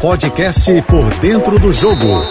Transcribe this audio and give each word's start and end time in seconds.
Podcast 0.00 0.70
Por 0.82 1.08
Dentro 1.20 1.58
do 1.58 1.72
Jogo, 1.72 2.22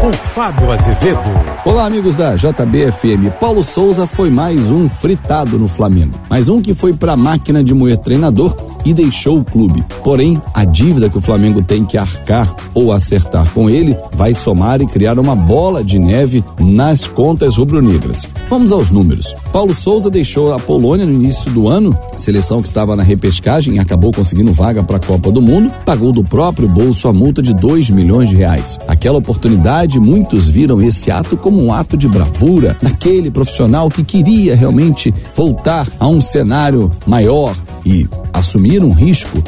com 0.00 0.10
Fábio 0.12 0.72
Azevedo. 0.72 1.20
Olá, 1.66 1.84
amigos 1.84 2.14
da 2.14 2.34
JBFM. 2.34 3.30
Paulo 3.38 3.62
Souza 3.62 4.06
foi 4.06 4.30
mais 4.30 4.70
um 4.70 4.88
fritado 4.88 5.58
no 5.58 5.68
Flamengo. 5.68 6.18
Mais 6.30 6.48
um 6.48 6.62
que 6.62 6.72
foi 6.72 6.94
para 6.94 7.12
a 7.12 7.16
máquina 7.16 7.62
de 7.62 7.74
moer 7.74 7.98
treinador 7.98 8.56
e 8.84 8.92
deixou 8.92 9.38
o 9.38 9.44
clube. 9.44 9.84
Porém, 10.02 10.40
a 10.54 10.64
dívida 10.64 11.08
que 11.08 11.18
o 11.18 11.20
Flamengo 11.20 11.62
tem 11.62 11.84
que 11.84 11.98
arcar 11.98 12.54
ou 12.74 12.92
acertar 12.92 13.48
com 13.50 13.68
ele 13.68 13.96
vai 14.14 14.34
somar 14.34 14.80
e 14.80 14.86
criar 14.86 15.18
uma 15.18 15.34
bola 15.34 15.82
de 15.82 15.98
neve 15.98 16.44
nas 16.58 17.06
contas 17.06 17.56
rubro-negras. 17.56 18.26
Vamos 18.48 18.72
aos 18.72 18.90
números. 18.90 19.34
Paulo 19.52 19.74
Souza 19.74 20.10
deixou 20.10 20.52
a 20.52 20.58
Polônia 20.58 21.06
no 21.06 21.12
início 21.12 21.50
do 21.50 21.68
ano, 21.68 21.96
seleção 22.16 22.60
que 22.60 22.68
estava 22.68 22.96
na 22.96 23.02
repescagem 23.02 23.76
e 23.76 23.78
acabou 23.78 24.12
conseguindo 24.12 24.52
vaga 24.52 24.82
para 24.82 24.96
a 24.96 25.00
Copa 25.00 25.30
do 25.30 25.40
Mundo, 25.40 25.72
pagou 25.84 26.12
do 26.12 26.24
próprio 26.24 26.68
bolso 26.68 27.08
a 27.08 27.12
multa 27.12 27.42
de 27.42 27.54
2 27.54 27.90
milhões 27.90 28.28
de 28.28 28.36
reais. 28.36 28.78
Aquela 28.88 29.18
oportunidade, 29.18 29.98
muitos 29.98 30.48
viram 30.48 30.80
esse 30.82 31.10
ato 31.10 31.36
como 31.36 31.62
um 31.62 31.72
ato 31.72 31.96
de 31.96 32.08
bravura 32.08 32.76
daquele 32.82 33.30
profissional 33.30 33.88
que 33.88 34.04
queria 34.04 34.56
realmente 34.56 35.12
voltar 35.36 35.86
a 35.98 36.08
um 36.08 36.20
cenário 36.20 36.90
maior 37.06 37.54
e 37.84 38.08
assumir 38.32 38.82
um 38.82 38.92
risco 38.92 39.42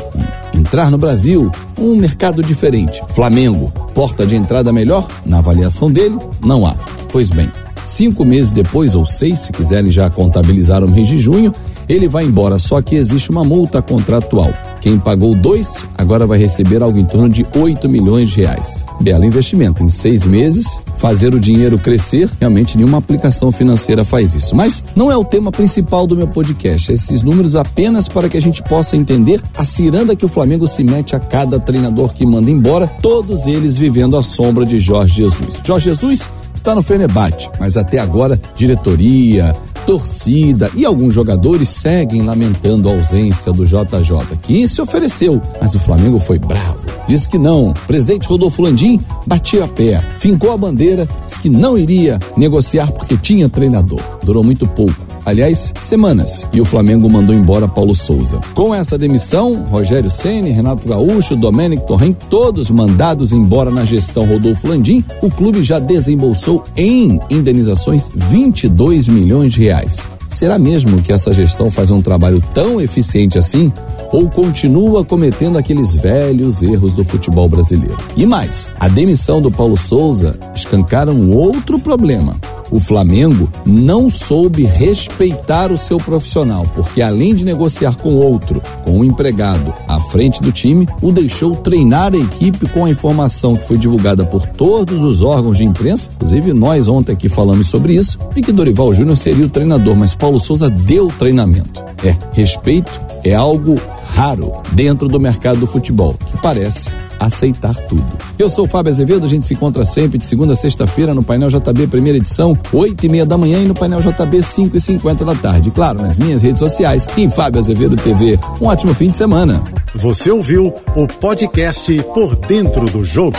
e 0.55 0.59
entrar 0.59 0.91
no 0.91 0.99
Brasil, 0.99 1.51
um 1.79 1.97
mercado 1.97 2.43
diferente. 2.43 3.03
Flamengo, 3.15 3.73
porta 3.95 4.27
de 4.27 4.37
entrada 4.37 4.73
melhor? 4.73 5.07
Na 5.25 5.39
avaliação 5.39 5.91
dele, 5.91 6.19
não 6.45 6.67
há. 6.67 6.75
Pois 7.11 7.31
bem, 7.31 7.51
cinco 7.85 8.25
meses 8.25 8.53
depois, 8.53 8.95
ou 8.95 9.07
seis, 9.07 9.41
se 9.41 9.53
quiserem 9.53 9.91
já 9.91 10.09
contabilizar 10.11 10.85
o 10.85 10.91
mês 10.91 11.09
de 11.09 11.19
junho, 11.19 11.53
ele 11.89 12.09
vai 12.09 12.25
embora, 12.25 12.59
só 12.59 12.81
que 12.81 12.97
existe 12.97 13.31
uma 13.31 13.45
multa 13.45 13.83
contratual. 13.83 14.53
Quem 14.81 14.99
pagou 14.99 15.35
dois, 15.35 15.87
agora 15.97 16.27
vai 16.27 16.39
receber 16.39 16.83
algo 16.83 16.99
em 16.99 17.05
torno 17.05 17.29
de 17.29 17.47
8 17.57 17.89
milhões 17.89 18.31
de 18.31 18.41
reais. 18.41 18.85
Belo 19.01 19.25
investimento. 19.25 19.81
Em 19.81 19.89
seis 19.89 20.27
meses, 20.27 20.81
fazer 20.97 21.35
o 21.35 21.39
dinheiro 21.41 21.79
crescer, 21.79 22.29
realmente 22.41 22.77
nenhuma 22.77 22.99
aplicação 22.99 23.53
financeira 23.53 24.05
faz 24.05 24.35
isso. 24.35 24.57
Mas 24.57 24.83
não 24.97 25.11
é 25.11 25.17
o 25.17 25.25
tema 25.25 25.53
principal 25.53 26.05
do 26.05 26.17
meu 26.17 26.27
podcast. 26.27 26.93
Esses 26.93 27.23
números 27.23 27.55
apenas 27.55 28.09
para 28.09 28.29
que 28.29 28.37
a 28.37 28.43
gente 28.43 28.61
possa 28.63 28.97
entender 28.97 29.41
a 29.57 29.63
ciranda 29.63 30.17
que 30.17 30.25
o 30.25 30.29
Flamengo 30.29 30.67
se 30.67 30.83
mete 30.83 31.15
a 31.15 31.21
cada 31.21 31.61
treinador 31.61 32.13
que 32.13 32.27
manda 32.27 32.51
embora, 32.51 32.89
todos 32.89 33.47
eles 33.47 33.77
vivendo 33.77 34.17
à 34.17 34.23
sombra 34.23 34.67
de 34.67 34.79
Jorge 34.79 35.23
Jesus. 35.23 35.61
Jorge 35.65 35.91
Jesus 35.91 36.29
está 36.55 36.75
no 36.75 36.83
Fenebate, 36.83 37.49
mas 37.59 37.77
até 37.77 37.99
agora 37.99 38.41
diretoria, 38.57 39.55
torcida 39.87 40.71
e 40.75 40.85
alguns 40.85 41.15
jogadores 41.15 41.69
seguem 41.69 42.23
lamentando 42.23 42.89
a 42.89 42.93
ausência 42.93 43.53
do 43.53 43.65
JJ, 43.65 44.37
que 44.43 44.67
se 44.67 44.81
ofereceu, 44.81 45.41
mas 45.61 45.75
o 45.75 45.81
Flamengo 45.81 46.19
foi 46.19 46.39
bravo. 46.39 46.81
Disse 47.07 47.29
que 47.29 47.39
não. 47.39 47.71
O 47.71 47.75
presidente 47.87 48.29
Rodolfo 48.29 48.63
Landim 48.63 49.01
batia 49.27 49.65
a 49.65 49.69
pé, 49.69 50.03
fincou 50.19 50.53
a 50.53 50.57
bandeira, 50.57 51.07
disse 51.27 51.41
que 51.41 51.51
não 51.51 51.77
iria 51.77 52.19
negociar 52.37 52.91
porque 52.93 53.17
tinha 53.17 53.49
treinador. 53.49 54.01
Durou 54.23 54.43
muito 54.43 54.67
pouco 54.67 55.12
aliás, 55.25 55.73
semanas, 55.81 56.47
e 56.53 56.61
o 56.61 56.65
Flamengo 56.65 57.09
mandou 57.09 57.35
embora 57.35 57.69
Paulo 57.69 57.95
Souza. 57.95 58.41
Com 58.55 58.75
essa 58.75 58.99
demissão, 58.99 59.65
Rogério 59.65 60.11
Ceni, 60.11 60.51
Renato 60.51 60.89
Gaúcho, 60.89 61.37
Domênico 61.37 61.87
Torrent, 61.87 62.17
todos 62.29 62.71
mandados 62.71 63.33
embora 63.33 63.71
na 63.71 63.85
gestão 63.85 64.27
Rodolfo 64.27 64.69
Landim, 64.69 65.05
o 65.21 65.31
clube 65.31 65.63
já 65.63 65.79
desembolsou 65.79 66.65
em 66.77 67.21
indenizações 67.31 68.11
22 68.15 69.09
milhões 69.09 69.53
de 69.53 69.65
reais. 69.65 70.07
Será 70.29 70.59
mesmo 70.59 71.01
que 71.03 71.13
essa 71.13 71.33
gestão 71.33 71.71
faz 71.71 71.91
um 71.91 72.01
trabalho 72.01 72.43
tão 72.55 72.81
eficiente 72.81 73.39
assim? 73.39 73.73
Ou 74.11 74.29
continua 74.29 75.05
cometendo 75.05 75.59
aqueles 75.59 75.95
velhos 75.95 76.63
erros 76.63 76.95
do 76.95 77.05
futebol 77.05 77.49
brasileiro? 77.49 77.97
E 78.17 78.27
mais, 78.27 78.69
a 78.81 78.89
demissão 78.89 79.41
do 79.41 79.51
Paulo 79.51 79.77
Souza 79.77 80.39
escancara 80.55 81.13
um 81.13 81.37
outro 81.37 81.79
problema 81.79 82.37
o 82.73 82.81
Flamengo 82.81 83.49
não 83.65 84.09
soube 84.09 84.65
respeitar 84.65 85.71
o 85.71 85.77
seu 85.79 85.99
profissional, 85.99 86.67
porque 86.75 87.03
além 87.03 87.35
de 87.35 87.45
negociar 87.45 87.95
com 87.97 88.15
outro, 88.15 88.63
com 88.85 88.99
um 88.99 89.05
empregado 89.05 89.73
à 89.87 90.01
frente 90.01 90.41
do 90.41 90.51
time, 90.51 90.89
o 91.01 91.13
deixou 91.13 91.55
treinar 91.55 92.15
a 92.15 92.19
equipe 92.19 92.67
com 92.69 92.87
a 92.87 92.91
informação 92.91 93.55
que 93.55 93.69
foi 93.69 93.77
divulgada 93.77 94.25
por 94.25 94.47
todos 94.47 95.05
os 95.05 95.23
órgãos 95.23 95.59
de 95.59 95.65
imprensa, 95.65 96.09
inclusive 96.17 96.55
nós 96.55 96.89
ontem 96.89 97.13
aqui 97.13 97.29
falamos 97.29 97.69
sobre 97.69 97.95
isso, 97.95 98.19
de 98.35 98.41
que 98.41 98.51
Dorival 98.51 98.95
Júnior 98.95 99.17
seria 99.17 99.45
o 99.45 99.51
treinador, 99.51 99.95
mas 99.95 100.15
Paulo 100.15 100.41
Souza 100.41 100.71
deu 100.71 101.09
treinamento. 101.09 101.83
É, 102.03 102.17
respeito 102.33 102.91
é 103.23 103.35
algo 103.35 103.77
raro 104.15 104.53
dentro 104.73 105.09
do 105.09 105.21
mercado 105.21 105.61
do 105.61 105.67
futebol, 105.67 106.15
que 106.15 106.41
parece 106.41 106.91
aceitar 107.25 107.75
tudo. 107.75 108.05
Eu 108.39 108.49
sou 108.49 108.65
o 108.65 108.69
Fábio 108.69 108.91
Azevedo, 108.91 109.27
a 109.27 109.29
gente 109.29 109.47
se 109.47 109.55
encontra 109.55 109.85
sempre 109.85 110.19
de 110.19 110.27
segunda 110.27 110.53
a 110.53 110.57
sexta-feira 110.57 111.15
no 111.15 111.23
Painel 111.23 111.49
JB, 111.49 111.87
primeira 111.87 112.19
edição, 112.19 112.57
oito 112.73 113.05
e 113.05 113.09
meia 113.09 113.27
da 113.27 113.39
manhã 113.39 113.63
e 113.63 113.67
no 113.67 113.75
Painel 113.75 114.01
JB, 114.01 114.43
cinco 114.43 114.77
e 114.77 114.81
cinquenta 114.81 115.25
da 115.25 115.35
tarde. 115.35 115.71
Claro, 115.71 116.03
nas 116.03 116.19
minhas 116.19 116.43
redes 116.43 116.59
sociais 116.59 117.07
em 117.17 117.31
Fábio 117.31 117.61
Azevedo 117.61 117.97
TV. 117.97 118.39
Um 118.61 118.67
ótimo 118.67 118.95
fim 118.95 119.09
de 119.09 119.17
semana. 119.17 119.63
Você 119.95 120.31
ouviu 120.31 120.75
o 120.97 121.07
podcast 121.07 121.93
Por 122.15 122.37
Dentro 122.37 122.87
do 122.87 123.05
Jogo. 123.05 123.39